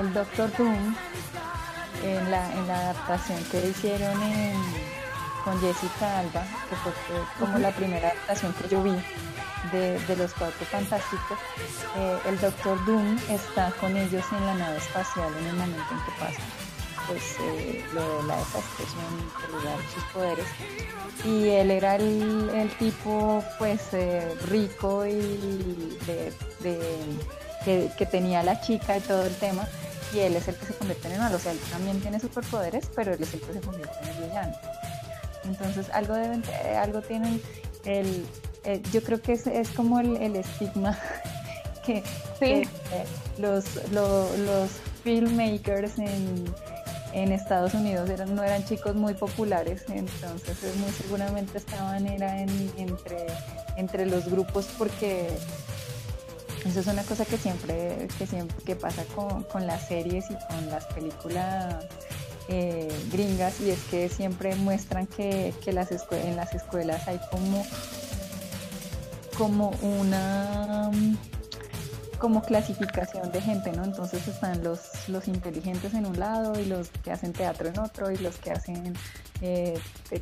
[0.00, 0.94] el Doctor Doom
[2.02, 4.18] en la, en la adaptación que hicieron
[5.44, 6.92] con Jessica Alba, que fue
[7.38, 8.96] como la primera adaptación que yo vi
[9.70, 11.38] de, los Cuatro Fantásticos,
[11.96, 16.04] eh, el Doctor Doom está con ellos en la nave espacial en el momento en
[16.04, 16.42] que pasa
[17.08, 18.86] pues eh, lo de la desastre
[19.92, 20.46] sus poderes
[21.24, 25.18] y él era el, tipo pues eh, rico y
[26.06, 26.32] de,
[27.64, 29.66] que, que, tenía la chica y todo el tema
[30.14, 31.36] y él es el que se convierte en el malo.
[31.36, 34.28] O sea, él también tiene superpoderes, pero él es el que se convierte en el
[34.28, 34.54] villano.
[35.44, 36.42] Entonces, algo deben,
[36.78, 37.40] algo tienen
[37.84, 38.26] el,
[38.64, 40.98] eh, yo creo que es, es como el, el estigma
[41.86, 42.02] que,
[42.40, 42.66] eh,
[43.38, 44.70] los, los
[45.04, 46.44] filmmakers en,
[47.12, 52.72] en Estados Unidos eran, no eran chicos muy populares, entonces muy seguramente estaban era en,
[52.76, 53.26] entre,
[53.76, 55.28] entre los grupos porque
[56.64, 60.34] eso es una cosa que siempre, que siempre que pasa con, con las series y
[60.34, 61.84] con las películas
[62.48, 67.64] eh, gringas y es que siempre muestran que, que las en las escuelas hay como,
[69.36, 70.90] como una
[72.22, 73.82] como clasificación de gente, ¿no?
[73.82, 78.12] Entonces están los, los inteligentes en un lado y los que hacen teatro en otro
[78.12, 78.94] y los que hacen
[79.40, 79.76] eh,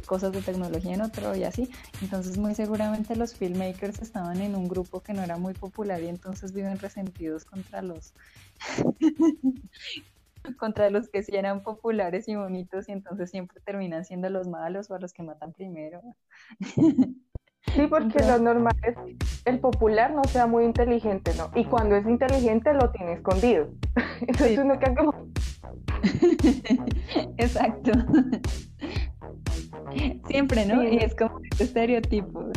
[0.07, 1.70] cosas de tecnología en otro y así.
[2.01, 6.09] Entonces muy seguramente los filmmakers estaban en un grupo que no era muy popular y
[6.09, 8.14] entonces viven resentidos contra los
[10.59, 14.90] contra los que sí eran populares y bonitos y entonces siempre terminan siendo los malos
[14.90, 16.01] o a los que matan primero.
[17.75, 18.96] Sí, porque lo normal es
[19.44, 21.51] el popular no sea muy inteligente, ¿no?
[21.55, 23.68] Y cuando es inteligente lo tiene escondido.
[24.20, 25.14] Entonces uno queda como...
[27.37, 27.92] Exacto.
[30.27, 30.83] Siempre, ¿no?
[30.83, 32.51] Y es como este estereotipo.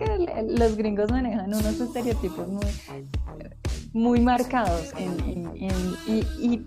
[0.00, 2.66] Que los gringos manejan unos estereotipos muy
[3.92, 6.62] muy marcados y,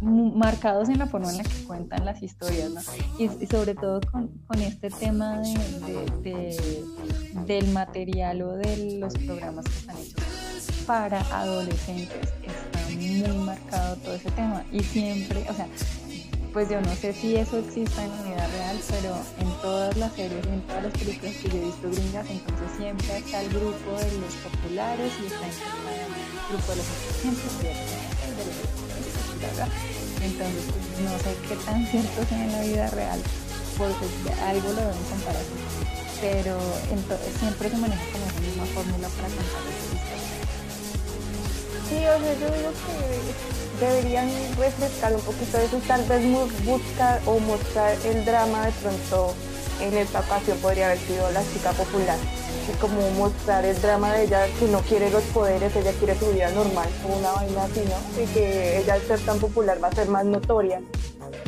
[0.00, 2.80] marcados en la forma en la que cuentan las historias, ¿no?
[3.18, 5.40] Y, sobre todo con, este tema
[6.22, 6.84] de,
[7.46, 10.24] del material o de los programas que están hechos
[10.86, 12.32] para adolescentes.
[12.42, 15.68] Está muy marcado todo ese tema y siempre, o sea,
[16.58, 20.12] pues yo no sé si eso exista en la vida real, pero en todas las
[20.14, 23.92] series en todas las películas que yo he visto gringas, entonces siempre está el grupo
[23.94, 25.54] de los populares y está el
[26.50, 26.86] grupo de los
[27.22, 27.94] inteligentes
[28.26, 29.70] y de los
[30.18, 30.64] Entonces,
[30.98, 33.20] no sé qué tan cierto sea en la vida real,
[33.78, 35.54] porque algo lo deben contar así.
[36.20, 36.58] Pero
[36.90, 40.17] entonces, siempre se maneja como esa misma fórmula para contar.
[41.88, 46.22] Sí, o sea, yo digo que deberían refrescar un poquito eso, tal vez
[46.64, 49.34] buscar o mostrar el drama de pronto
[49.80, 52.18] en esta ocasión podría haber sido la chica popular
[52.68, 56.30] y como mostrar el drama de ella que no quiere los poderes, ella quiere su
[56.32, 58.22] vida normal o una vaina así, ¿no?
[58.22, 60.80] Y que ella al ser tan popular va a ser más notoria.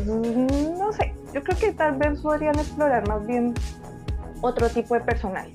[0.06, 3.54] Mm, no sé, yo creo que tal vez podrían explorar más bien
[4.40, 5.54] otro tipo de personaje.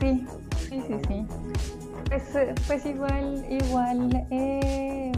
[0.00, 0.26] Sí,
[0.70, 1.26] sí, sí, sí.
[2.08, 5.12] Pues, eh, pues igual, igual, eh,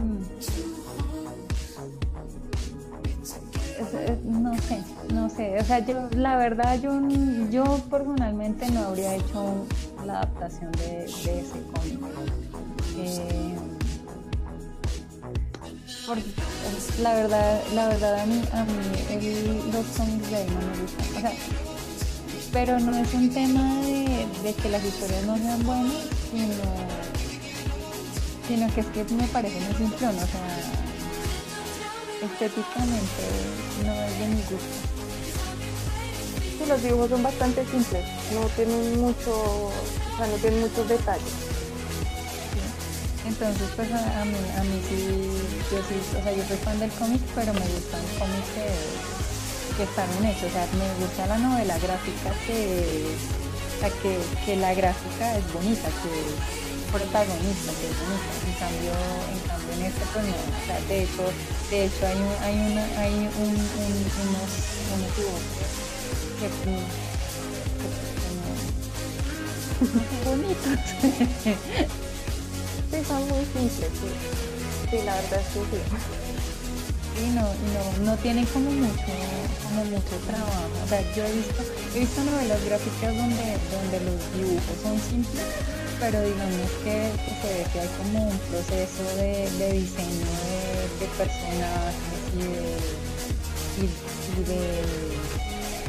[4.23, 6.99] no sé, no sé, o sea, yo, la verdad, yo,
[7.49, 9.65] yo personalmente no habría hecho
[10.05, 11.99] la adaptación de, ese cómic.
[12.97, 13.55] Eh,
[17.01, 21.15] la verdad, la verdad a mí, a mí los cómics de ahí no me gustan.
[21.15, 21.72] O sea,
[22.53, 26.63] pero no es un tema de, que las historias no sean buenas, sino,
[28.47, 30.25] sino que es que me parece muy simple, o sea,
[32.21, 33.23] estéticamente
[33.83, 34.57] no es de mi gusto.
[36.59, 41.33] Sí, los dibujos son bastante simples, no tienen mucho, o sea, no tienen muchos detalles.
[43.25, 45.07] Entonces, pues a, mí, a mí sí,
[45.71, 49.12] yo sí, o sea, yo soy fan del cómic, pero me gustan cómics que
[49.77, 50.47] que están en eso.
[50.47, 53.15] O sea, me gusta la novela gráfica que,
[54.01, 56.11] que, que la gráfica es bonita, que
[56.91, 58.31] protagonista, que es bonita.
[58.45, 58.93] En cambio,
[59.33, 60.33] en cambio en este pues no.
[60.33, 61.25] O sea, de hecho,
[61.69, 64.51] de hecho hay un, hay una, hay un, un, unos,
[64.93, 65.41] unos dibujos
[66.39, 66.77] que, que, que
[70.29, 70.79] bonitos.
[72.91, 74.09] sí, son muy simples, sí.
[74.89, 76.22] Sí, la verdad es que sí.
[77.15, 79.13] Sí, no, no, no tienen como mucho,
[79.63, 80.69] como mucho trabajo.
[80.83, 81.63] O sea, yo he visto,
[81.95, 85.45] he visto novelas gráficas donde, donde los dibujos son simples,
[85.99, 90.25] pero digamos que, se ve que hay como un proceso de, diseño
[90.99, 92.65] de, personajes y de,
[93.77, 95.22] y, de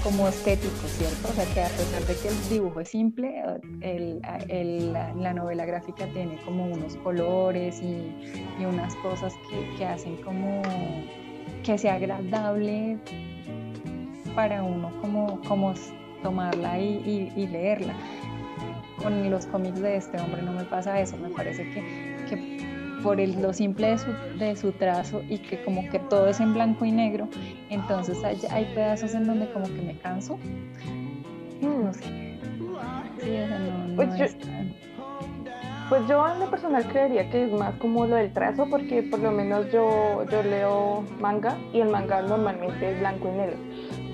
[0.04, 1.28] como estético, ¿cierto?
[1.28, 3.42] O sea, que a pesar de que el dibujo es simple,
[3.80, 8.12] la, novela gráfica tiene como unos colores y,
[8.64, 9.34] unas cosas
[9.78, 10.62] que, hacen como
[11.64, 12.98] que sea agradable
[14.34, 15.72] para uno como, como
[16.22, 17.94] tomarla y, leerla.
[19.02, 22.73] Con los cómics de este hombre no me pasa eso, me parece que
[23.04, 26.40] por el, lo simple de su, de su, trazo y que como que todo es
[26.40, 27.28] en blanco y negro,
[27.68, 30.38] entonces hay, hay pedazos en donde como que me canso.
[31.60, 32.02] No sé.
[33.22, 34.24] Sí, no, pues yo,
[35.88, 39.20] pues yo en lo personal creería que es más como lo del trazo, porque por
[39.20, 43.56] lo menos yo, yo leo manga y el manga normalmente es blanco y negro.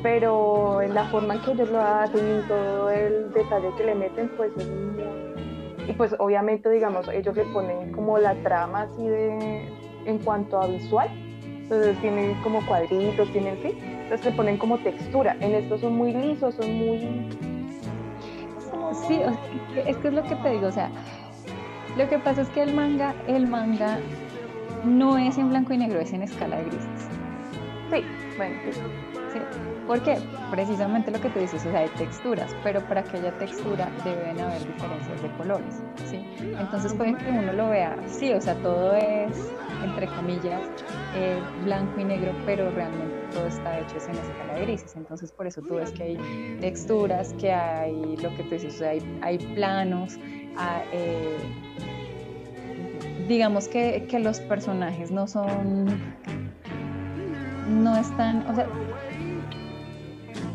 [0.03, 3.95] Pero en la forma en que ellos lo hacen y todo el detalle que le
[3.95, 5.30] meten, pues es muy...
[5.89, 9.69] Y pues obviamente, digamos, ellos le ponen como la trama así de...
[10.07, 11.09] en cuanto a visual.
[11.63, 13.79] Entonces tienen como cuadritos, tienen sí.
[13.81, 15.37] Entonces le ponen como textura.
[15.41, 17.29] En estos son muy lisos, son muy...
[19.07, 19.21] Sí,
[19.87, 20.91] es que es lo que te digo, o sea,
[21.97, 23.99] lo que pasa es que el manga, el manga
[24.85, 27.09] no es en blanco y negro, es en escala de grises.
[27.91, 28.05] Sí,
[28.37, 29.20] bueno, sí.
[29.87, 30.19] ¿Por qué?
[30.51, 34.39] Precisamente lo que tú dices, o sea, hay texturas, pero para que haya textura deben
[34.41, 36.25] haber diferencias de colores, ¿sí?
[36.39, 39.53] Entonces puede que uno lo vea, sí, o sea, todo es,
[39.85, 40.61] entre comillas,
[41.17, 44.95] eh, blanco y negro, pero realmente todo está hecho en escala de grises.
[44.97, 48.79] Entonces por eso tú ves que hay texturas, que hay lo que tú dices, o
[48.79, 48.91] sea,
[49.23, 50.19] hay, planos,
[50.93, 51.37] eh,
[53.29, 55.87] digamos que, los personajes no son,
[57.69, 58.67] no están, o sea,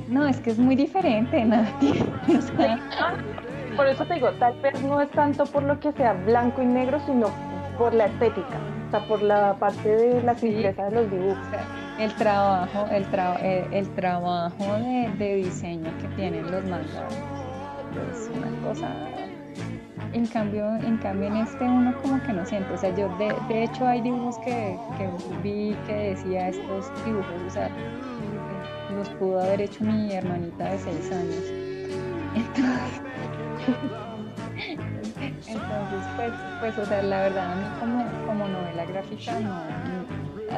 [0.07, 1.45] no, es que es muy diferente,
[3.75, 6.65] por eso te digo, tal vez no es tanto por lo que sea blanco y
[6.65, 7.27] negro, sino
[7.77, 11.47] por la estética, o sea, por la parte de la simpleza de los dibujos.
[11.99, 13.05] el trabajo, el,
[13.71, 16.91] el, trabajo de, de, diseño que tienen los mangas
[18.11, 18.89] es una cosa
[20.15, 23.35] en cambio, en cambio en este uno como que no siente, o sea, yo de,
[23.49, 25.09] de hecho hay dibujos que, que,
[25.43, 27.69] vi que decía estos dibujos, o sea,
[28.95, 31.43] los pudo haber hecho mi hermanita de seis años.
[35.47, 39.65] Entonces, pues, pues, o sea, la verdad a mí como, como novela gráfica no,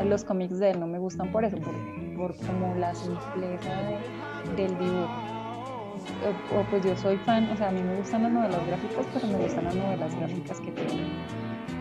[0.05, 1.75] los cómics de él no me gustan por eso, por,
[2.15, 3.71] por como la simpleza
[4.55, 5.09] del dibujo
[6.51, 9.27] o, pues yo soy fan, o sea, a mí me gustan las novelas gráficas, pero
[9.27, 11.07] me gustan las novelas gráficas que tienen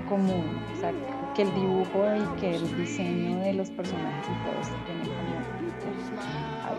[0.09, 0.93] común, o sea,
[1.35, 5.66] que el dibujo y que el diseño de los personajes y todo esto tiene como...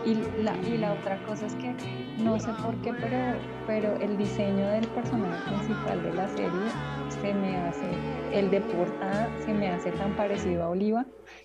[0.04, 1.74] Y la, y la otra cosa es que
[2.22, 6.70] no sé por qué, pero, pero el diseño del personaje principal de la serie
[7.08, 7.90] se me hace,
[8.32, 11.04] el de portada se me hace tan parecido a Oliva.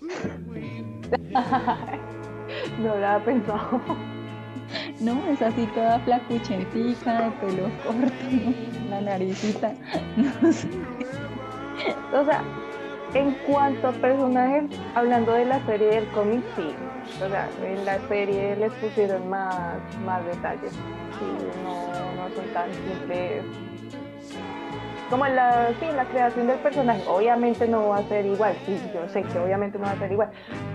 [2.78, 3.80] no lo había pensado.
[5.00, 8.24] No, es así toda flacuchentica, de pelo corto,
[8.90, 9.74] la naricita,
[10.16, 10.68] no sé.
[12.12, 12.42] O sea,
[13.14, 16.74] en cuanto a personajes, hablando de la serie del cómic, sí.
[17.22, 20.72] O sea, en la serie les pusieron más, más detalles.
[20.72, 21.86] Sí, no,
[22.16, 23.44] no son tan simples
[25.10, 29.06] como la, sí, la creación del personaje, obviamente no va a ser igual, sí, yo
[29.08, 30.30] sé que obviamente no va a ser igual,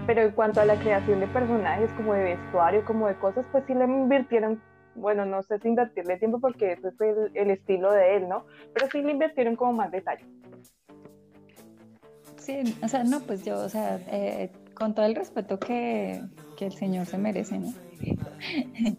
[0.05, 3.63] pero en cuanto a la creación de personajes, como de vestuario, como de cosas, pues
[3.65, 4.61] sí le invirtieron,
[4.95, 6.95] bueno, no sé si invertirle tiempo porque ese es
[7.33, 8.45] el, estilo de él, ¿no?
[8.73, 10.25] Pero sí le invirtieron como más detalle.
[12.50, 16.20] Sí, o sea, no, pues yo, o sea, eh, con todo el respeto que,
[16.58, 17.74] que el señor se merece, ¿no?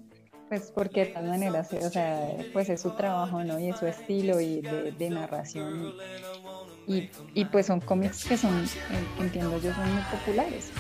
[0.49, 3.61] Pues porque de todas maneras, o sea, pues es su trabajo, ¿no?
[3.61, 5.93] Y es su estilo y de, narración.
[6.89, 10.73] Y, y, pues son cómics que son, eh, que entiendo yo, son muy populares.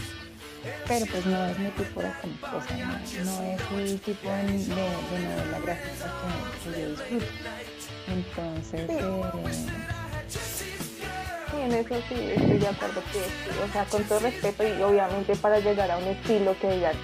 [0.88, 4.42] Pero pues no es mi tipo de cómic, o sea, no, es el tipo de,
[4.42, 6.12] de, novela gráfica
[6.64, 7.26] que, yo disfruto.
[8.08, 9.99] Entonces, eh,
[11.60, 15.60] en eso sí estoy de acuerdo que, o sea, con todo respeto y obviamente para
[15.60, 16.94] llegar a un estilo que digan,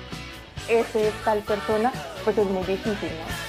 [0.69, 1.93] ese tal persona,
[2.25, 3.47] pues es muy difícil, ¿no?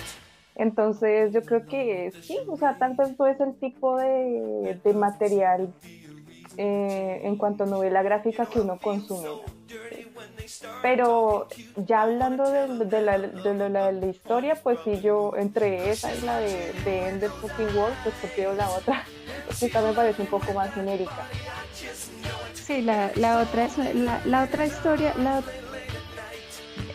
[0.56, 2.78] Entonces yo creo que sí, o sea,
[3.18, 5.72] no es el tipo de, material
[6.58, 9.30] eh, en cuanto a novela gráfica que uno consume.
[10.82, 13.20] Pero ya hablando de, la,
[13.92, 18.16] de, historia, pues sí, yo entre esa y la de, End of Fucking World, pues
[18.16, 19.04] prefiero la otra,
[19.50, 21.28] esta me parece un poco más genérica.
[22.54, 23.68] Sí, la, la otra
[24.26, 25.14] la, otra historia,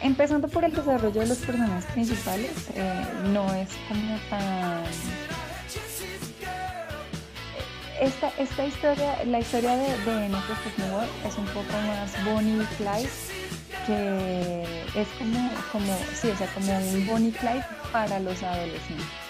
[0.03, 4.83] empezando por el desarrollo de los personajes principales, eh, no es como tan...
[8.01, 10.61] Esta, esta historia, la historia de, de Netflix
[11.25, 13.09] es un poco más Bonnie y Clyde,
[13.87, 14.63] que
[15.01, 19.22] es como, como, sí, o como un Bonnie Clyde para los adolescentes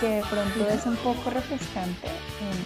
[0.00, 2.08] que de pronto es un poco refrescante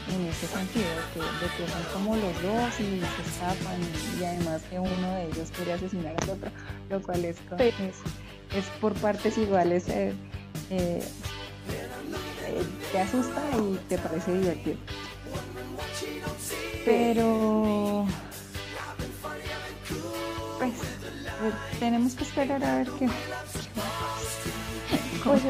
[0.09, 0.85] en, ese sentido,
[1.15, 3.81] de que son como los dos y se escapan
[4.19, 6.51] y, además que uno de ellos quiere asesinar al otro,
[6.91, 10.13] lo cual es, es, por partes iguales, eh,
[10.71, 11.03] eh,
[12.47, 14.77] eh, te asusta y te parece divertido.
[16.85, 18.07] Pero
[20.59, 20.73] pues
[21.79, 23.09] tenemos que esperar a ver qué.
[25.25, 25.43] Pues,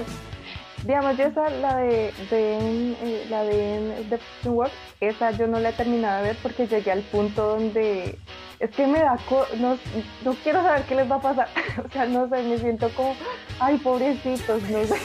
[0.84, 5.68] Digamos, yo esa, la de, de eh, la de The Work, esa yo no la
[5.68, 8.18] he terminado de ver porque llegué al punto donde
[8.58, 9.16] es que me da,
[9.58, 9.78] no,
[10.24, 11.48] no quiero saber qué les va a pasar,
[11.86, 13.14] o sea, no sé, me siento como,
[13.60, 14.96] ay, pobrecitos, no sé,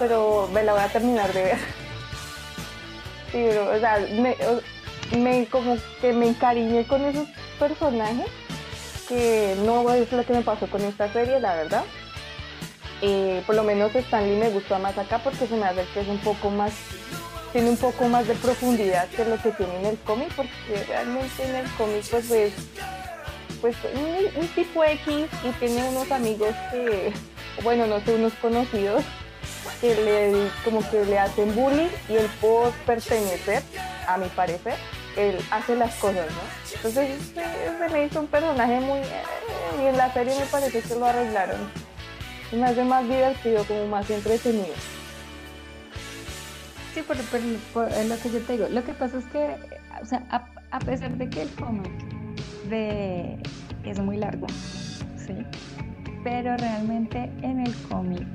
[0.00, 1.58] pero me la voy a terminar de ver.
[3.30, 4.36] Sí, pero, o sea, me,
[5.16, 7.28] me como que me encariñé con esos
[7.60, 8.26] personajes,
[9.08, 11.84] que no es lo que me pasó con esta serie, la verdad
[13.02, 16.08] eh, por lo menos Stanley me gustó más acá porque se me hace que es
[16.08, 16.72] un poco más,
[17.52, 21.44] tiene un poco más de profundidad que lo que tiene en el cómic, porque realmente
[21.44, 22.52] en el cómic pues es
[23.60, 23.76] pues
[24.36, 27.12] un, tipo X y tiene unos amigos que,
[27.62, 29.02] bueno, no sé, unos conocidos
[29.80, 33.62] que le como que le hacen bullying y él por pertenecer,
[34.06, 34.74] a mi parecer,
[35.16, 36.76] él hace las cosas, ¿no?
[36.76, 40.94] Entonces se, me hizo un personaje muy eh, y en la serie me parece que
[40.94, 41.89] lo arreglaron
[42.56, 44.74] me hace más divertido, como más entretenido.
[46.94, 48.66] Sí, pero, es lo que yo te digo.
[48.68, 49.56] Lo que pasa es que,
[50.02, 50.24] o sea,
[50.70, 51.92] a, pesar de que el cómic
[52.68, 53.38] de,
[53.84, 54.46] es muy largo,
[55.16, 55.34] ¿sí?
[56.24, 58.26] Pero realmente en el cómic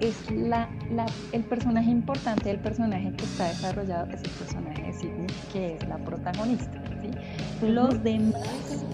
[0.00, 4.92] es la, la, el personaje importante, el personaje que está desarrollado es el personaje de
[4.92, 7.66] Sidney, que es la protagonista, ¿sí?
[7.66, 8.84] Los demás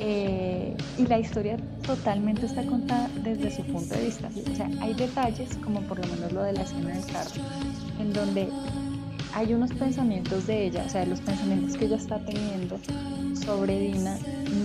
[0.00, 1.56] eh, y la historia
[1.86, 4.28] totalmente está contada desde su punto de vista.
[4.50, 7.30] O sea, hay detalles, como por lo menos lo de la escena del carro,
[7.98, 8.48] en donde
[9.34, 12.78] hay unos pensamientos de ella, o sea, los pensamientos que ella está teniendo
[13.34, 14.18] sobre Dina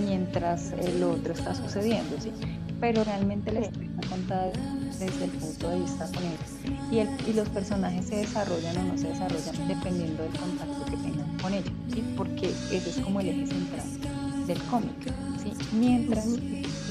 [0.05, 2.31] mientras lo otro está sucediendo, ¿sí?
[2.79, 4.51] Pero realmente la historia está contada
[4.99, 6.87] desde el punto de vista con ella.
[6.91, 10.97] Y, el, y los personajes se desarrollan o no se desarrollan dependiendo del contacto que
[10.97, 12.03] tengan con ella, ¿sí?
[12.17, 15.11] Porque ese es como el eje central del cómic,
[15.41, 15.53] ¿sí?
[15.75, 16.27] mientras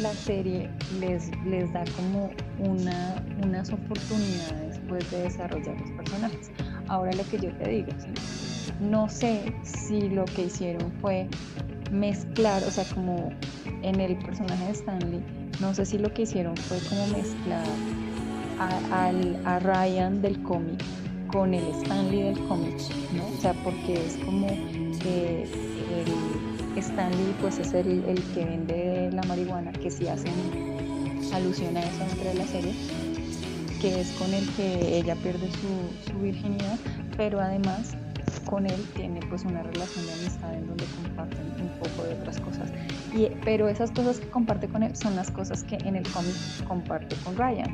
[0.00, 0.68] la serie
[0.98, 6.50] les, les da como una, unas oportunidades pues, de desarrollar los personajes.
[6.88, 7.88] Ahora lo que yo te digo,
[8.80, 11.28] no sé si lo que hicieron fue
[11.92, 13.30] mezclar, o sea, como
[13.82, 15.22] en el personaje de Stanley,
[15.60, 17.64] no sé si lo que hicieron fue como mezclar
[18.58, 19.10] a,
[19.44, 20.82] a Ryan del cómic
[21.34, 22.76] con el Stanley del cómic,
[23.12, 23.26] ¿no?
[23.26, 24.46] O sea, porque es como
[25.00, 30.32] que el Stanley pues es el, que vende la marihuana, que si hacen
[31.32, 32.72] alusión a eso dentro de la serie,
[33.80, 36.78] que es con el que ella pierde su, virginidad,
[37.16, 37.96] pero además
[38.40, 42.40] con él tiene pues una relación de amistad en donde comparten un poco de otras
[42.40, 42.70] cosas.
[43.14, 46.34] Y, pero esas cosas que comparte con él son las cosas que en el cómic
[46.66, 47.70] comparte con Ryan.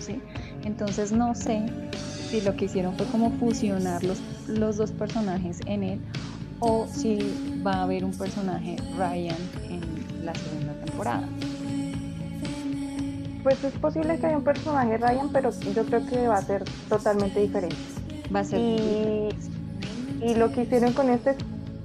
[0.00, 0.20] ¿sí?
[0.64, 1.66] Entonces no sé
[2.28, 6.00] si lo que hicieron fue como fusionar los, los dos personajes en él
[6.60, 7.18] o si
[7.66, 9.36] va a haber un personaje Ryan
[9.68, 11.28] en la segunda temporada.
[13.42, 16.64] Pues es posible que haya un personaje Ryan, pero yo creo que va a ser
[16.88, 17.76] totalmente diferente.
[18.34, 18.60] Va a ser.
[18.60, 19.28] Y,
[20.22, 21.34] Y lo que hicieron con este,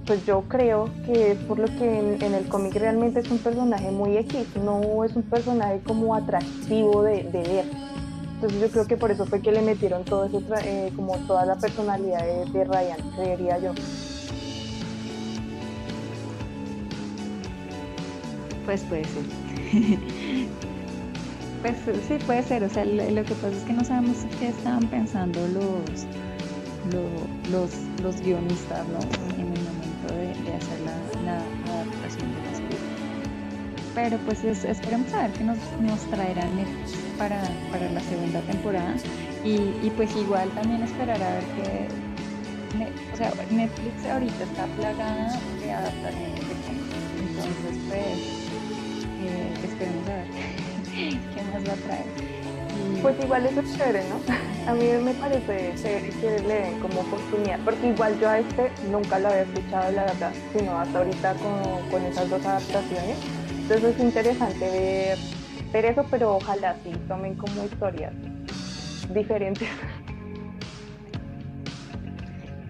[0.06, 4.18] pues yo creo que por lo que en, el cómic realmente es un personaje muy
[4.18, 7.66] X, no es un personaje como atractivo de, ver.
[8.36, 11.46] Entonces yo creo que por eso fue que le metieron todo eso, eh, como toda
[11.46, 13.72] la personalidad de, de Ryan, creería yo.
[18.66, 19.24] Pues puede ser.
[21.62, 21.76] pues
[22.08, 22.64] sí, puede ser.
[22.64, 26.06] O sea, lo, que pasa es que no sabemos qué estaban pensando los,
[26.92, 27.72] los,
[28.02, 28.86] los, guionistas
[29.38, 30.80] en el momento de, hacer
[31.26, 31.38] la,
[31.74, 32.80] adaptación de la serie.
[33.94, 36.52] Pero pues esperemos a ver qué nos, nos traerán
[37.18, 38.96] para, para la segunda temporada.
[39.44, 39.56] Y,
[39.86, 41.88] y pues igual también esperar a ver qué
[43.14, 46.96] o sea, Netflix ahorita está plagada de adaptaciones de cómics.
[47.22, 48.36] Entonces, pues,
[49.64, 50.28] esperemos a ver
[51.34, 52.35] qué más va a traer.
[53.02, 54.20] Pues igual eso es chévere, ¿no?
[54.70, 58.72] A mí me parece chévere que le den como oportunidad, porque igual yo a este
[58.90, 63.18] nunca lo había escuchado, la verdad, sino hasta ahorita con, con esas dos adaptaciones.
[63.62, 65.18] Entonces es interesante ver,
[65.72, 68.14] ver eso, pero ojalá sí tomen como historias
[69.14, 69.68] diferentes.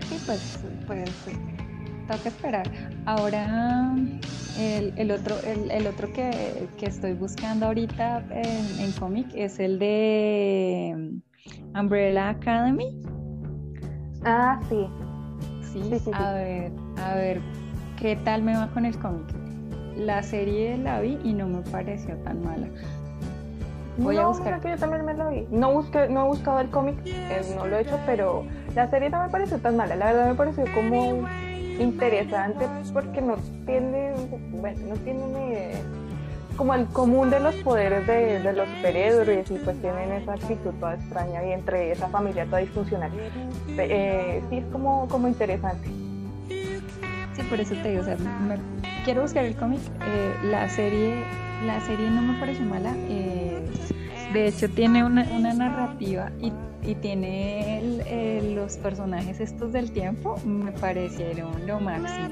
[0.09, 1.09] Sí, pues, pues
[2.07, 2.70] toca esperar.
[3.06, 3.95] Ahora
[4.58, 11.20] el, otro, el, otro que, estoy buscando ahorita en, cómic es el de
[11.80, 13.01] Umbrella Academy.
[14.24, 14.88] Ah, sí.
[15.62, 17.41] Sí, sí, a ver, a ver,
[17.99, 19.26] ¿qué tal me va con el cómic?
[19.97, 22.68] La serie la vi y no me pareció tan mala.
[23.97, 24.60] Voy a buscar.
[24.62, 25.45] que yo también me la vi.
[25.51, 29.10] No, busqué, no he buscado el cómic, eh, no lo he hecho, pero la serie
[29.10, 29.95] no me pareció tan mala.
[29.95, 31.28] La verdad me pareció como
[31.80, 34.14] interesante porque no tiene,
[34.52, 35.74] bueno, no tiene
[36.58, 40.96] como el común de los poderes de, los superhéroes y pues tienen esa actitud toda
[40.96, 43.12] extraña y entre esa familia toda disfuncional.
[43.78, 45.90] Eh, sí, es como, como interesante.
[46.48, 48.18] Sí, por eso te digo, o sea,
[49.04, 49.82] quiero buscar el cómic.
[49.82, 51.16] Eh, la serie
[51.66, 52.94] la serie no me pareció mala.
[53.10, 53.62] Eh,
[54.34, 56.52] de hecho, tiene una, una narrativa y
[56.86, 57.82] y tiene
[58.56, 62.30] los personajes estos del tiempo, me parecieron lo máximo.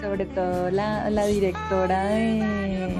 [0.00, 2.94] sobre todo la, la directora de,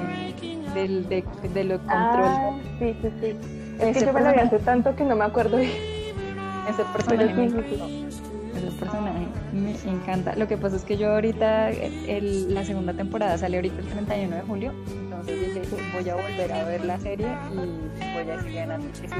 [0.73, 1.23] del, de,
[1.53, 2.25] de lo control.
[2.25, 3.35] Ah, sí, sí, sí.
[3.79, 5.71] Es que yo me lo vi hace tanto que no me acuerdo bien.
[6.69, 10.35] Ese personaje, ese personaje me encanta.
[10.35, 14.35] Lo que pasa es que yo ahorita, el, la segunda temporada sale ahorita el 31
[14.35, 18.57] de julio, entonces dije, voy a volver a ver la serie y voy a seguir
[18.59, 19.13] en Netflix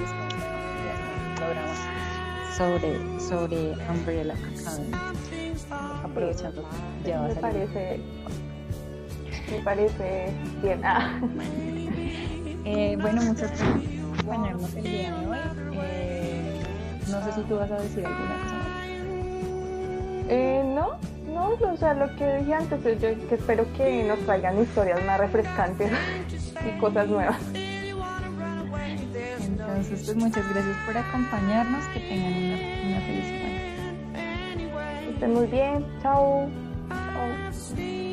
[1.39, 1.99] programa
[2.55, 4.91] sobre, sobre Umbrella Academy.
[6.03, 6.63] Aprovechando
[7.05, 7.99] ya me parece,
[9.51, 10.81] me parece bien.
[10.83, 11.19] Ah.
[12.65, 15.37] Eh, bueno, muchas gracias por acompañarnos el día de hoy.
[15.73, 16.61] Eh,
[17.09, 18.69] no sé si tú vas a decir alguna cosa más.
[20.31, 20.99] Eh, no,
[21.33, 25.19] no, o sea, lo que dije antes, yo que espero que nos traigan historias más
[25.19, 25.91] refrescantes
[26.67, 27.41] y cosas nuevas.
[29.79, 31.85] Entonces, pues muchas gracias por acompañarnos.
[31.93, 35.13] Que tengan una, feliz semana.
[35.13, 35.85] estén muy bien.
[36.01, 36.49] Chao.
[36.89, 38.08] Chao.